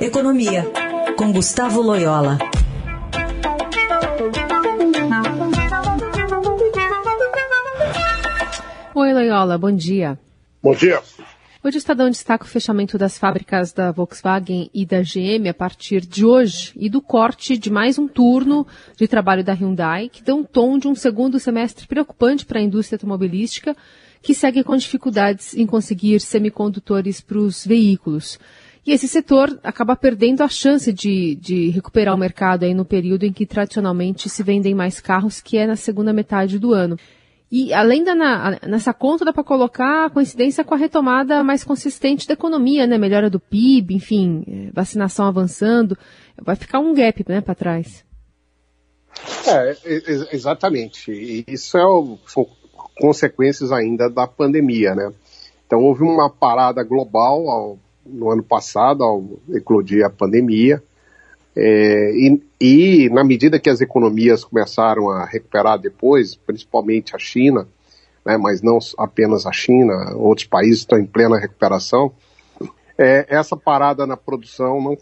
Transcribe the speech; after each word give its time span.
Economia, 0.00 0.64
com 1.16 1.32
Gustavo 1.32 1.80
Loyola. 1.80 2.38
Oi, 8.94 9.12
Loyola, 9.12 9.56
bom 9.56 9.70
dia. 9.70 10.18
Bom 10.60 10.74
dia. 10.74 11.00
Hoje 11.62 11.76
o 11.76 11.78
Estadão 11.78 12.10
destaca 12.10 12.44
o 12.44 12.48
fechamento 12.48 12.98
das 12.98 13.16
fábricas 13.16 13.72
da 13.72 13.92
Volkswagen 13.92 14.70
e 14.74 14.84
da 14.84 15.02
GM 15.02 15.48
a 15.48 15.54
partir 15.54 16.00
de 16.00 16.24
hoje 16.24 16.72
e 16.76 16.88
do 16.88 17.00
corte 17.00 17.56
de 17.56 17.70
mais 17.70 17.96
um 17.96 18.08
turno 18.08 18.66
de 18.96 19.06
trabalho 19.06 19.44
da 19.44 19.52
Hyundai, 19.52 20.08
que 20.08 20.22
dão 20.22 20.40
um 20.40 20.44
tom 20.44 20.78
de 20.78 20.88
um 20.88 20.96
segundo 20.96 21.38
semestre 21.38 21.86
preocupante 21.86 22.44
para 22.44 22.58
a 22.58 22.62
indústria 22.62 22.96
automobilística, 22.96 23.76
que 24.20 24.34
segue 24.34 24.64
com 24.64 24.76
dificuldades 24.76 25.54
em 25.54 25.64
conseguir 25.64 26.20
semicondutores 26.20 27.20
para 27.20 27.38
os 27.38 27.64
veículos. 27.64 28.38
E 28.88 28.92
esse 28.92 29.06
setor 29.06 29.60
acaba 29.62 29.94
perdendo 29.94 30.42
a 30.42 30.48
chance 30.48 30.90
de, 30.90 31.34
de 31.34 31.68
recuperar 31.68 32.14
o 32.14 32.18
mercado 32.18 32.64
aí 32.64 32.72
no 32.72 32.86
período 32.86 33.24
em 33.24 33.32
que 33.34 33.44
tradicionalmente 33.44 34.30
se 34.30 34.42
vendem 34.42 34.74
mais 34.74 34.98
carros, 34.98 35.42
que 35.42 35.58
é 35.58 35.66
na 35.66 35.76
segunda 35.76 36.10
metade 36.10 36.58
do 36.58 36.72
ano. 36.72 36.96
E 37.52 37.70
além 37.74 38.02
da 38.02 38.14
na, 38.14 38.58
nessa 38.66 38.94
conta 38.94 39.26
dá 39.26 39.32
para 39.32 39.44
colocar 39.44 40.06
a 40.06 40.10
coincidência 40.10 40.64
com 40.64 40.72
a 40.72 40.78
retomada 40.78 41.44
mais 41.44 41.62
consistente 41.62 42.26
da 42.26 42.32
economia, 42.32 42.86
né? 42.86 42.96
Melhora 42.96 43.28
do 43.28 43.38
PIB, 43.38 43.94
enfim, 43.94 44.42
é, 44.48 44.70
vacinação 44.72 45.26
avançando, 45.26 45.94
vai 46.40 46.56
ficar 46.56 46.78
um 46.78 46.94
gap, 46.94 47.22
né, 47.28 47.42
para 47.42 47.54
trás. 47.54 48.02
É, 49.46 49.76
exatamente. 50.32 51.12
E 51.12 51.44
isso 51.46 51.76
é 51.76 51.84
o, 51.84 52.16
são 52.26 52.46
consequências 52.96 53.70
ainda 53.70 54.08
da 54.08 54.26
pandemia, 54.26 54.94
né? 54.94 55.12
Então 55.66 55.80
houve 55.80 56.02
uma 56.02 56.30
parada 56.30 56.82
global 56.82 57.50
ao, 57.50 57.78
no 58.08 58.30
ano 58.30 58.42
passado, 58.42 59.04
ao 59.04 59.24
eclodir 59.50 60.04
a 60.04 60.10
pandemia, 60.10 60.82
é, 61.56 62.12
e, 62.14 62.42
e, 62.60 63.10
na 63.10 63.24
medida 63.24 63.58
que 63.58 63.68
as 63.68 63.80
economias 63.80 64.44
começaram 64.44 65.10
a 65.10 65.24
recuperar 65.24 65.78
depois, 65.78 66.36
principalmente 66.36 67.16
a 67.16 67.18
China, 67.18 67.66
né, 68.24 68.36
mas 68.36 68.62
não 68.62 68.78
apenas 68.96 69.44
a 69.44 69.50
China, 69.52 70.14
outros 70.14 70.46
países 70.46 70.80
estão 70.80 70.98
em 70.98 71.06
plena 71.06 71.38
recuperação, 71.38 72.12
é, 72.96 73.26
essa 73.28 73.56
parada 73.56 74.06
na 74.06 74.16
produção 74.16 74.80
não 74.80 74.96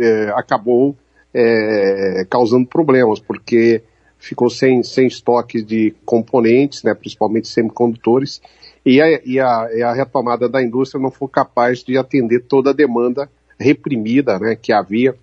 é, 0.00 0.32
acabou 0.34 0.96
é, 1.32 2.26
causando 2.28 2.66
problemas, 2.66 3.20
porque 3.20 3.82
ficou 4.18 4.50
sem, 4.50 4.82
sem 4.82 5.06
estoque 5.06 5.62
de 5.62 5.94
componentes, 6.04 6.82
né, 6.82 6.94
principalmente 6.94 7.48
semicondutores, 7.48 8.40
e 8.84 9.00
a, 9.00 9.20
e, 9.24 9.40
a, 9.40 9.68
e 9.72 9.82
a 9.82 9.92
retomada 9.92 10.48
da 10.48 10.62
indústria 10.62 11.00
não 11.00 11.10
foi 11.10 11.28
capaz 11.28 11.82
de 11.82 11.96
atender 11.96 12.40
toda 12.40 12.70
a 12.70 12.74
demanda 12.74 13.30
reprimida 13.58 14.38
né, 14.38 14.56
que 14.60 14.72
havia 14.72 15.14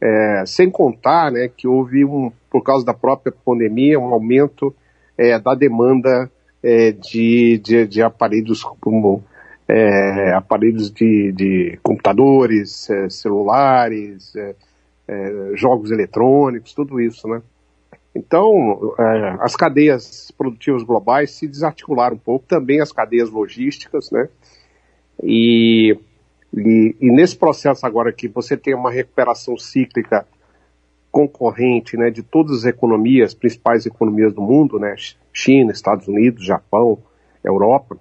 é, 0.00 0.44
sem 0.46 0.68
contar 0.68 1.30
né, 1.30 1.48
que 1.48 1.68
houve, 1.68 2.04
um, 2.04 2.32
por 2.50 2.62
causa 2.62 2.84
da 2.84 2.92
própria 2.92 3.32
pandemia, 3.44 4.00
um 4.00 4.12
aumento 4.12 4.74
é, 5.16 5.38
da 5.38 5.54
demanda 5.54 6.28
é, 6.62 6.90
de, 6.90 7.58
de, 7.58 7.86
de, 7.86 8.02
aparelhos 8.02 8.64
como 8.80 9.22
é, 9.68 10.32
aparelhos 10.32 10.90
de, 10.90 11.30
de 11.32 11.78
computadores, 11.84 12.90
é, 12.90 13.08
celulares, 13.08 14.34
é, 14.36 14.54
jogos 15.54 15.92
eletrônicos, 15.92 16.74
tudo 16.74 17.00
isso, 17.00 17.28
né? 17.28 17.40
Então, 18.14 18.94
as 19.40 19.56
cadeias 19.56 20.30
produtivas 20.36 20.82
globais 20.82 21.30
se 21.30 21.48
desarticularam 21.48 22.16
um 22.16 22.18
pouco, 22.18 22.44
também 22.46 22.80
as 22.80 22.92
cadeias 22.92 23.30
logísticas, 23.30 24.10
né? 24.10 24.28
E 25.22 25.96
e, 26.54 26.94
e, 27.00 27.10
nesse 27.10 27.36
processo 27.36 27.86
agora 27.86 28.12
que 28.12 28.28
você 28.28 28.56
tem 28.56 28.74
uma 28.74 28.90
recuperação 28.90 29.56
cíclica 29.56 30.26
concorrente 31.10 31.96
né, 31.96 32.10
de 32.10 32.22
todas 32.22 32.58
as 32.58 32.64
economias, 32.64 33.34
principais 33.34 33.86
economias 33.86 34.32
do 34.34 34.42
mundo, 34.42 34.78
né, 34.78 34.94
China, 35.32 35.72
Estados 35.72 36.08
Unidos, 36.08 36.44
Japão, 36.44 36.98
Europa, 37.42 37.96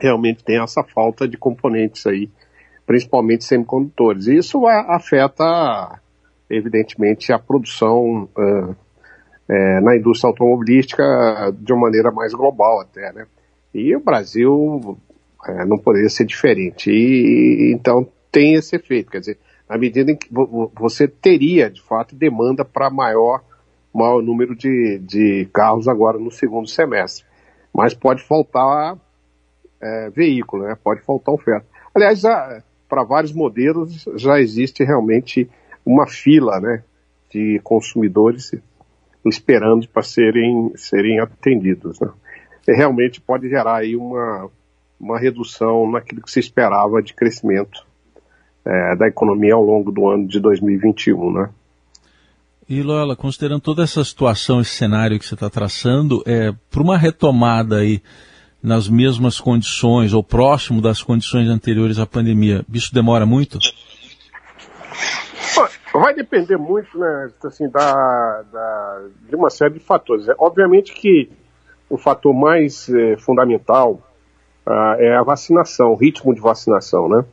realmente 0.00 0.42
tem 0.42 0.60
essa 0.60 0.82
falta 0.82 1.28
de 1.28 1.36
componentes 1.36 2.06
aí, 2.06 2.30
principalmente 2.86 3.44
semicondutores. 3.44 4.26
E 4.26 4.36
isso 4.36 4.66
afeta, 4.66 6.00
evidentemente, 6.48 7.32
a 7.32 7.38
produção 7.38 8.28
uh, 8.36 8.76
é, 9.48 9.80
na 9.80 9.96
indústria 9.96 10.28
automobilística 10.30 11.04
de 11.58 11.72
uma 11.72 11.82
maneira 11.82 12.10
mais 12.10 12.32
global 12.34 12.80
até, 12.80 13.12
né? 13.12 13.26
E 13.72 13.94
o 13.94 14.00
Brasil 14.00 14.98
é, 15.46 15.64
não 15.64 15.78
poderia 15.78 16.08
ser 16.08 16.24
diferente. 16.24 16.90
E, 16.90 17.72
então 17.74 18.06
tem 18.30 18.54
esse 18.54 18.76
efeito, 18.76 19.10
quer 19.10 19.20
dizer, 19.20 19.38
na 19.68 19.76
medida 19.78 20.10
em 20.10 20.16
que 20.16 20.28
você 20.74 21.08
teria, 21.08 21.70
de 21.70 21.82
fato, 21.82 22.14
demanda 22.14 22.64
para 22.64 22.90
maior, 22.90 23.42
maior 23.92 24.22
número 24.22 24.54
de, 24.54 24.98
de 24.98 25.48
carros 25.52 25.88
agora 25.88 26.18
no 26.18 26.30
segundo 26.30 26.68
semestre. 26.68 27.24
Mas 27.72 27.94
pode 27.94 28.22
faltar 28.22 28.96
é, 29.80 30.10
veículo, 30.10 30.64
né? 30.64 30.76
pode 30.82 31.02
faltar 31.02 31.34
oferta. 31.34 31.66
Aliás, 31.94 32.22
para 32.88 33.04
vários 33.04 33.32
modelos 33.32 34.04
já 34.16 34.40
existe 34.40 34.84
realmente 34.84 35.48
uma 35.84 36.06
fila 36.06 36.60
né, 36.60 36.82
de 37.30 37.60
consumidores 37.62 38.52
esperando 39.28 39.88
para 39.88 40.02
serem, 40.02 40.72
serem 40.76 41.20
atendidos. 41.20 41.98
Né? 42.00 42.08
Realmente 42.68 43.20
pode 43.20 43.48
gerar 43.48 43.76
aí 43.76 43.96
uma, 43.96 44.48
uma 44.98 45.18
redução 45.18 45.90
naquilo 45.90 46.22
que 46.22 46.30
se 46.30 46.40
esperava 46.40 47.02
de 47.02 47.14
crescimento 47.14 47.86
é, 48.64 48.96
da 48.96 49.06
economia 49.06 49.54
ao 49.54 49.64
longo 49.64 49.92
do 49.92 50.08
ano 50.08 50.26
de 50.26 50.40
2021, 50.40 51.32
né? 51.32 51.50
E 52.68 52.82
Lola, 52.82 53.14
considerando 53.14 53.60
toda 53.60 53.84
essa 53.84 54.02
situação, 54.02 54.60
esse 54.60 54.72
cenário 54.72 55.18
que 55.20 55.24
você 55.24 55.34
está 55.34 55.48
traçando, 55.48 56.20
é, 56.26 56.52
para 56.68 56.82
uma 56.82 56.98
retomada 56.98 57.76
aí 57.76 58.02
nas 58.60 58.88
mesmas 58.88 59.38
condições 59.38 60.12
ou 60.12 60.24
próximo 60.24 60.80
das 60.80 61.00
condições 61.00 61.48
anteriores 61.48 62.00
à 62.00 62.06
pandemia, 62.06 62.64
isso 62.72 62.92
demora 62.92 63.24
muito? 63.24 63.60
Vai 66.00 66.14
depender 66.14 66.56
muito, 66.56 66.98
né, 66.98 67.30
assim, 67.44 67.68
da, 67.68 68.42
da, 68.52 69.04
de 69.28 69.36
uma 69.36 69.50
série 69.50 69.74
de 69.74 69.80
fatores. 69.80 70.28
É, 70.28 70.34
obviamente 70.38 70.92
que 70.92 71.30
o 71.88 71.96
fator 71.96 72.34
mais 72.34 72.88
é, 72.88 73.16
fundamental 73.16 74.00
ah, 74.66 74.96
é 74.98 75.16
a 75.16 75.22
vacinação, 75.22 75.92
o 75.92 75.96
ritmo 75.96 76.34
de 76.34 76.40
vacinação, 76.40 77.08
né? 77.08 77.24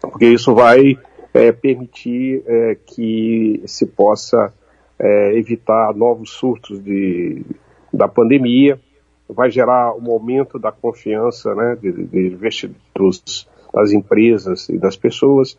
Porque 0.00 0.26
isso 0.26 0.54
vai 0.54 0.98
é, 1.32 1.52
permitir 1.52 2.42
é, 2.46 2.76
que 2.86 3.62
se 3.66 3.86
possa 3.86 4.52
é, 4.98 5.38
evitar 5.38 5.94
novos 5.94 6.30
surtos 6.30 6.82
de, 6.82 7.42
da 7.92 8.06
pandemia, 8.06 8.78
vai 9.28 9.50
gerar 9.50 9.94
um 9.94 10.10
aumento 10.10 10.58
da 10.58 10.70
confiança 10.70 11.54
né, 11.54 11.76
de, 11.80 11.90
de 12.04 12.36
das 13.72 13.92
empresas 13.92 14.68
e 14.68 14.76
das 14.76 14.96
pessoas, 14.96 15.58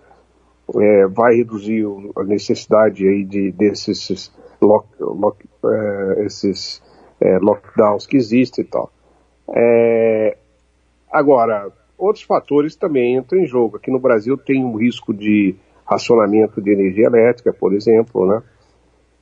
é, 0.79 1.07
vai 1.07 1.35
reduzir 1.35 1.85
a 2.15 2.23
necessidade 2.23 3.07
aí 3.07 3.23
de, 3.23 3.51
desses 3.51 4.31
lock, 4.61 4.87
lock, 4.99 5.45
é, 5.65 6.25
esses, 6.25 6.81
é, 7.19 7.37
lockdowns 7.39 8.05
que 8.05 8.17
existem 8.17 8.63
e 8.63 8.67
tal. 8.67 8.91
É, 9.49 10.37
Agora, 11.13 11.71
outros 11.95 12.25
fatores 12.25 12.75
também 12.75 13.15
entram 13.15 13.39
em 13.39 13.45
jogo. 13.45 13.77
Aqui 13.77 13.91
no 13.91 13.99
Brasil 13.99 14.35
tem 14.35 14.65
um 14.65 14.75
risco 14.75 15.13
de 15.13 15.55
racionamento 15.85 16.59
de 16.59 16.73
energia 16.73 17.05
elétrica, 17.05 17.53
por 17.53 17.71
exemplo, 17.71 18.25
né? 18.25 18.41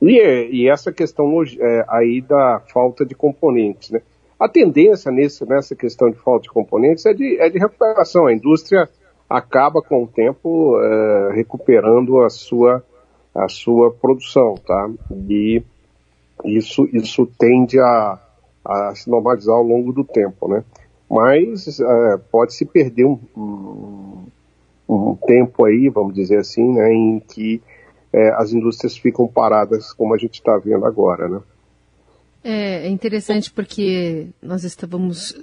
E, 0.00 0.48
e 0.50 0.70
essa 0.70 0.90
questão 0.90 1.30
é, 1.60 1.84
aí 1.88 2.22
da 2.22 2.62
falta 2.72 3.04
de 3.04 3.14
componentes, 3.14 3.90
né? 3.90 4.00
A 4.40 4.48
tendência 4.48 5.12
nesse, 5.12 5.46
nessa 5.46 5.76
questão 5.76 6.10
de 6.10 6.16
falta 6.16 6.44
de 6.44 6.48
componentes 6.48 7.04
é 7.04 7.12
de, 7.12 7.38
é 7.38 7.50
de 7.50 7.58
recuperação. 7.58 8.26
A 8.26 8.32
indústria 8.32 8.88
acaba 9.36 9.82
com 9.82 10.04
o 10.04 10.08
tempo 10.08 10.80
é, 10.80 11.32
recuperando 11.34 12.20
a 12.20 12.30
sua, 12.30 12.84
a 13.34 13.48
sua 13.48 13.90
produção, 13.90 14.54
tá? 14.66 14.90
E 15.28 15.62
isso, 16.44 16.88
isso 16.92 17.26
tende 17.38 17.78
a, 17.78 18.18
a 18.64 18.94
se 18.94 19.08
normalizar 19.08 19.54
ao 19.54 19.62
longo 19.62 19.92
do 19.92 20.04
tempo, 20.04 20.48
né? 20.48 20.64
mas 21.12 21.78
uh, 21.78 22.18
pode 22.30 22.54
se 22.54 22.64
perder 22.64 23.04
um, 23.04 23.18
um, 23.36 24.24
um, 24.88 25.14
tempo 25.26 25.66
aí, 25.66 25.90
vamos 25.90 26.14
dizer 26.14 26.38
assim, 26.38 26.72
né, 26.72 26.90
em 26.90 27.20
que 27.20 27.60
uh, 28.14 28.36
as 28.36 28.54
indústrias 28.54 28.96
ficam 28.96 29.28
paradas, 29.28 29.92
como 29.92 30.14
a 30.14 30.16
gente 30.16 30.36
está 30.36 30.56
vendo 30.56 30.86
agora, 30.86 31.28
né? 31.28 31.40
É, 32.42 32.86
é 32.86 32.88
interessante 32.88 33.52
porque 33.52 34.28
nós 34.40 34.64
estávamos 34.64 35.38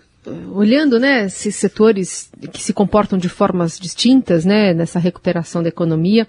olhando, 0.54 1.00
né, 1.00 1.26
esses 1.26 1.56
setores 1.56 2.30
que 2.52 2.62
se 2.62 2.74
comportam 2.74 3.18
de 3.18 3.30
formas 3.30 3.80
distintas, 3.80 4.44
né, 4.44 4.74
nessa 4.74 5.00
recuperação 5.00 5.64
da 5.64 5.70
economia. 5.70 6.28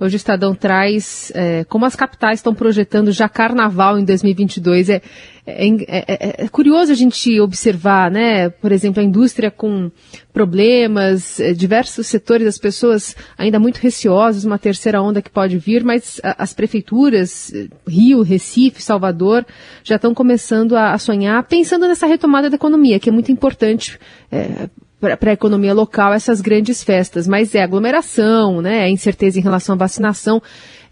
Hoje 0.00 0.16
o 0.16 0.18
Estadão 0.18 0.54
traz 0.54 1.30
é, 1.34 1.64
como 1.64 1.84
as 1.84 1.94
capitais 1.94 2.38
estão 2.38 2.54
projetando 2.54 3.12
já 3.12 3.28
carnaval 3.28 3.98
em 3.98 4.04
2022. 4.04 4.88
É, 4.88 5.02
é, 5.46 5.68
é, 5.86 6.44
é, 6.44 6.48
curioso 6.48 6.90
a 6.90 6.94
gente 6.94 7.40
observar, 7.40 8.10
né? 8.10 8.50
Por 8.50 8.72
exemplo, 8.72 9.00
a 9.00 9.04
indústria 9.04 9.50
com 9.50 9.90
problemas, 10.36 11.40
é, 11.40 11.54
diversos 11.54 12.08
setores, 12.08 12.46
as 12.46 12.58
pessoas 12.58 13.16
ainda 13.38 13.58
muito 13.58 13.78
receosas, 13.78 14.44
uma 14.44 14.58
terceira 14.58 15.00
onda 15.00 15.22
que 15.22 15.30
pode 15.30 15.56
vir, 15.56 15.82
mas 15.82 16.20
as 16.22 16.52
prefeituras, 16.52 17.50
Rio, 17.88 18.20
Recife, 18.20 18.82
Salvador, 18.82 19.46
já 19.82 19.96
estão 19.96 20.12
começando 20.12 20.76
a, 20.76 20.98
sonhar, 20.98 21.42
pensando 21.44 21.88
nessa 21.88 22.06
retomada 22.06 22.50
da 22.50 22.56
economia, 22.56 23.00
que 23.00 23.08
é 23.08 23.12
muito 23.12 23.32
importante 23.32 23.98
é, 24.30 24.68
para 25.00 25.30
a 25.30 25.32
economia 25.32 25.72
local 25.72 26.12
essas 26.12 26.42
grandes 26.42 26.84
festas, 26.84 27.26
mas 27.26 27.54
é 27.54 27.62
aglomeração, 27.62 28.60
né? 28.60 28.86
É 28.86 28.90
incerteza 28.90 29.38
em 29.38 29.42
relação 29.42 29.74
à 29.74 29.78
vacinação. 29.78 30.42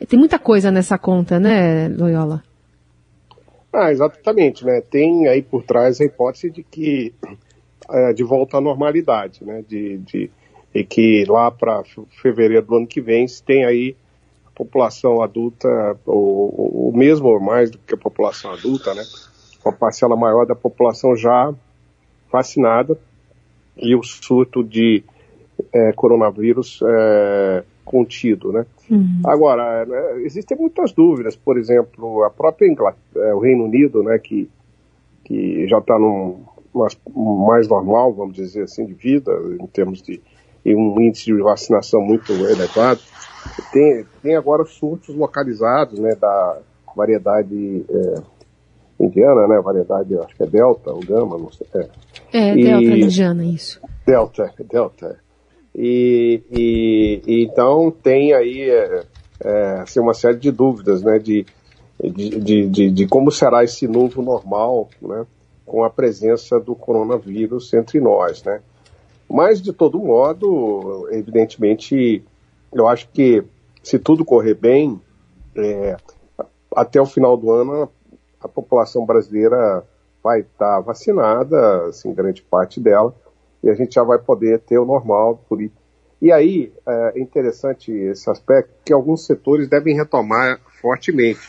Tem 0.08 0.18
muita 0.18 0.38
coisa 0.38 0.70
nessa 0.70 0.96
conta, 0.96 1.38
né, 1.38 1.88
Loyola? 1.88 2.42
Ah, 3.70 3.92
exatamente, 3.92 4.64
né? 4.64 4.80
Tem 4.80 5.28
aí 5.28 5.42
por 5.42 5.64
trás 5.64 6.00
a 6.00 6.04
hipótese 6.06 6.50
de 6.50 6.62
que 6.62 7.12
é, 7.90 8.12
de 8.12 8.22
volta 8.22 8.58
à 8.58 8.60
normalidade, 8.60 9.44
né? 9.44 9.64
De, 9.66 9.98
de 9.98 10.30
e 10.74 10.84
que 10.84 11.24
lá 11.28 11.50
para 11.50 11.84
fevereiro 12.20 12.66
do 12.66 12.76
ano 12.76 12.86
que 12.86 13.00
vem 13.00 13.28
se 13.28 13.42
tem 13.42 13.64
aí 13.64 13.94
a 14.46 14.50
população 14.50 15.22
adulta, 15.22 15.68
ou, 16.04 16.86
ou 16.86 16.92
mesmo 16.92 17.38
mais 17.38 17.70
do 17.70 17.78
que 17.78 17.94
a 17.94 17.98
população 17.98 18.52
adulta, 18.52 18.92
né? 18.92 19.02
Uma 19.64 19.72
parcela 19.72 20.16
maior 20.16 20.44
da 20.44 20.54
população 20.54 21.16
já 21.16 21.54
vacinada 22.30 22.98
e 23.76 23.94
o 23.94 24.02
surto 24.02 24.64
de 24.64 25.04
é, 25.72 25.92
coronavírus 25.92 26.80
é, 26.84 27.64
contido, 27.84 28.52
né? 28.52 28.66
Uhum. 28.90 29.22
Agora, 29.24 29.86
né, 29.86 30.22
existem 30.22 30.58
muitas 30.58 30.92
dúvidas, 30.92 31.36
por 31.36 31.56
exemplo, 31.56 32.24
a 32.24 32.30
própria 32.30 32.66
Inglaterra, 32.66 33.28
é, 33.28 33.34
o 33.34 33.38
Reino 33.38 33.64
Unido, 33.64 34.02
né, 34.02 34.18
que, 34.18 34.50
que 35.24 35.66
já 35.68 35.78
está 35.78 35.98
num 35.98 36.44
mais 36.74 37.68
normal, 37.68 38.12
vamos 38.12 38.34
dizer 38.34 38.64
assim, 38.64 38.86
de 38.86 38.94
vida, 38.94 39.32
em 39.60 39.66
termos 39.66 40.02
de 40.02 40.20
e 40.64 40.74
um 40.74 40.98
índice 40.98 41.26
de 41.26 41.42
vacinação 41.42 42.00
muito 42.00 42.32
elevado, 42.32 43.00
tem, 43.70 44.06
tem 44.22 44.34
agora 44.34 44.64
surtos 44.64 45.14
localizados, 45.14 45.98
né, 45.98 46.14
da 46.18 46.58
variedade 46.96 47.84
é, 47.90 48.14
indiana, 48.98 49.46
né? 49.46 49.60
Variedade, 49.60 50.16
acho 50.16 50.36
que 50.36 50.42
é 50.42 50.46
Delta 50.46 50.92
ou 50.92 51.00
Gama, 51.00 51.36
não 51.38 51.50
sei. 51.52 51.66
É, 52.32 52.38
é 52.38 52.56
e... 52.56 52.64
Delta 52.64 52.96
indiana, 52.96 53.44
isso. 53.44 53.80
Delta, 54.06 54.52
Delta. 54.70 55.18
E, 55.74 56.42
e, 56.52 57.22
e 57.26 57.44
então 57.44 57.90
tem 57.90 58.32
aí 58.32 58.70
é, 58.70 59.02
é, 59.44 59.80
assim, 59.80 60.00
uma 60.00 60.14
série 60.14 60.38
de 60.38 60.50
dúvidas, 60.50 61.02
né? 61.02 61.18
De, 61.18 61.44
de, 62.02 62.30
de, 62.38 62.68
de, 62.68 62.90
de 62.90 63.06
como 63.06 63.30
será 63.30 63.64
esse 63.64 63.88
novo 63.88 64.22
normal, 64.22 64.88
né? 65.02 65.26
Com 65.64 65.82
a 65.82 65.90
presença 65.90 66.60
do 66.60 66.74
coronavírus 66.74 67.72
entre 67.72 68.00
nós, 68.00 68.42
né? 68.42 68.60
Mas, 69.28 69.60
de 69.60 69.72
todo 69.72 69.98
modo, 69.98 71.08
evidentemente, 71.10 72.22
eu 72.72 72.86
acho 72.86 73.08
que 73.08 73.42
se 73.82 73.98
tudo 73.98 74.24
correr 74.24 74.54
bem, 74.54 75.00
é, 75.56 75.96
até 76.74 77.00
o 77.00 77.06
final 77.06 77.36
do 77.36 77.50
ano 77.50 77.88
a 78.40 78.48
população 78.48 79.06
brasileira 79.06 79.82
vai 80.22 80.40
estar 80.40 80.80
vacinada, 80.80 81.86
assim, 81.86 82.12
grande 82.12 82.42
parte 82.42 82.80
dela, 82.80 83.14
e 83.62 83.70
a 83.70 83.74
gente 83.74 83.94
já 83.94 84.02
vai 84.02 84.18
poder 84.18 84.60
ter 84.60 84.78
o 84.78 84.84
normal 84.84 85.42
por. 85.48 85.58
E 86.20 86.32
aí 86.32 86.72
é 86.86 87.18
interessante 87.18 87.92
esse 87.92 88.28
aspecto 88.30 88.70
que 88.84 88.92
alguns 88.92 89.26
setores 89.26 89.68
devem 89.68 89.94
retomar 89.94 90.60
fortemente. 90.80 91.40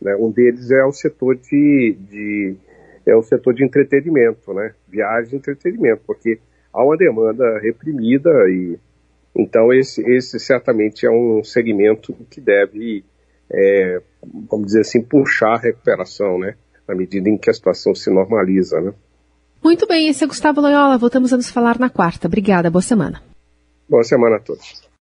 Né? 0.00 0.14
Um 0.16 0.30
deles 0.30 0.70
é 0.70 0.84
o 0.84 0.92
setor 0.92 1.36
de, 1.36 1.96
de, 2.00 2.56
é 3.10 3.16
o 3.16 3.22
setor 3.22 3.54
de 3.54 3.64
entretenimento, 3.64 4.52
né? 4.54 4.74
Viagem 4.88 5.34
e 5.34 5.36
entretenimento, 5.36 6.02
porque 6.06 6.38
há 6.72 6.84
uma 6.84 6.96
demanda 6.96 7.58
reprimida 7.58 8.30
e 8.48 8.78
então 9.36 9.72
esse, 9.72 10.02
esse 10.10 10.38
certamente 10.40 11.06
é 11.06 11.10
um 11.10 11.42
segmento 11.44 12.14
que 12.30 12.40
deve 12.40 13.04
é, 13.50 14.00
vamos 14.48 14.66
dizer 14.66 14.80
assim, 14.80 15.02
puxar 15.02 15.54
a 15.54 15.58
recuperação, 15.58 16.38
né? 16.38 16.54
Na 16.86 16.94
medida 16.94 17.28
em 17.28 17.36
que 17.36 17.50
a 17.50 17.54
situação 17.54 17.94
se 17.94 18.10
normaliza, 18.10 18.80
né? 18.80 18.92
Muito 19.62 19.86
bem, 19.86 20.08
esse 20.08 20.24
é 20.24 20.26
Gustavo 20.26 20.60
Loyola. 20.60 20.96
Voltamos 20.96 21.32
a 21.32 21.36
nos 21.36 21.50
falar 21.50 21.78
na 21.78 21.90
quarta. 21.90 22.26
Obrigada, 22.26 22.70
boa 22.70 22.82
semana. 22.82 23.22
Boa 23.88 24.04
semana 24.04 24.36
a 24.36 24.40
todos. 24.40 24.89